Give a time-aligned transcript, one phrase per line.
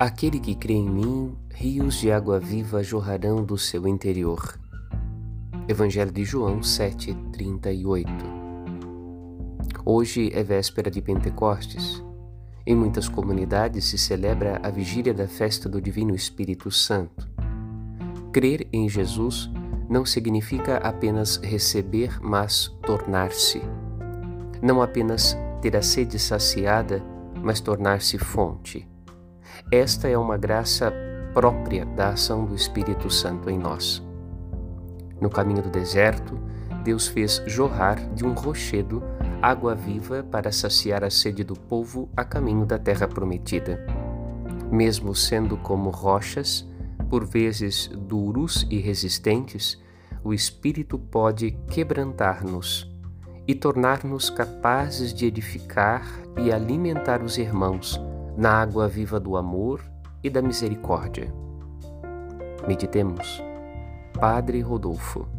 [0.00, 4.56] Aquele que crê em mim, rios de água viva jorrarão do seu interior.
[5.66, 8.08] Evangelho de João 7:38.
[9.84, 12.00] Hoje é véspera de Pentecostes.
[12.64, 17.28] Em muitas comunidades se celebra a vigília da festa do Divino Espírito Santo.
[18.32, 19.50] Crer em Jesus
[19.90, 23.60] não significa apenas receber, mas tornar-se.
[24.62, 27.02] Não apenas ter a sede saciada,
[27.42, 28.86] mas tornar-se fonte.
[29.70, 30.92] Esta é uma graça
[31.34, 34.02] própria da ação do Espírito Santo em nós.
[35.20, 36.38] No caminho do deserto,
[36.82, 39.02] Deus fez jorrar de um rochedo
[39.42, 43.84] água viva para saciar a sede do povo a caminho da terra prometida.
[44.70, 46.66] Mesmo sendo como rochas,
[47.10, 49.78] por vezes duros e resistentes,
[50.24, 52.90] o Espírito pode quebrantar-nos
[53.46, 56.06] e tornar-nos capazes de edificar
[56.38, 58.00] e alimentar os irmãos
[58.38, 59.82] na água viva do amor
[60.22, 61.34] e da misericórdia.
[62.68, 63.42] Meditemos.
[64.12, 65.37] Padre Rodolfo.